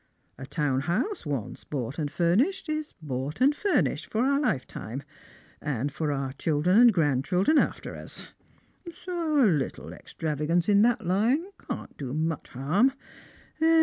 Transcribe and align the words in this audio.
A 0.39 0.47
town 0.47 0.79
house 0.79 1.27
once 1.27 1.63
bought 1.63 1.99
and 1.99 2.11
furnished 2.11 2.67
is 2.67 2.95
bought 3.03 3.39
and 3.39 3.55
furnished 3.55 4.07
for 4.07 4.21
our 4.23 4.39
lifetime, 4.39 5.03
and 5.61 5.91
for 5.93 6.11
our 6.11 6.33
children 6.33 6.79
and 6.79 6.91
grandchildren 6.91 7.59
after 7.59 7.95
us; 7.95 8.19
so 8.91 9.43
a 9.43 9.45
little 9.45 9.93
extravagance 9.93 10.67
in 10.67 10.81
that 10.81 11.05
line 11.05 11.45
can't 11.59 11.95
do 11.99 12.15
much 12.15 12.49
harm. 12.49 12.93